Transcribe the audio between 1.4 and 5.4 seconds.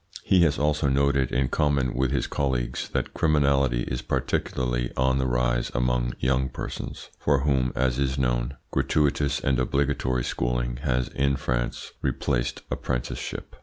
common with his colleagues that criminality is particularly on the